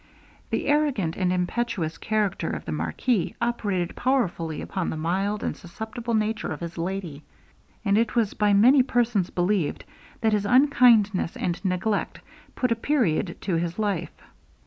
[0.49, 6.15] The arrogant and impetuous character of the marquis operated powerfully upon the mild and susceptible
[6.15, 7.21] nature of his lady:
[7.85, 9.85] and it was by many persons believed,
[10.21, 12.19] that his unkindness and neglect
[12.55, 14.19] put a period to her life.